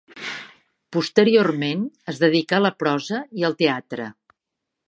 Posteriorment 0.97 1.85
es 2.13 2.23
dedicà 2.25 2.59
a 2.61 2.65
la 2.67 2.75
prosa 2.83 3.23
i 3.43 3.49
al 3.51 3.59
teatre. 3.61 4.13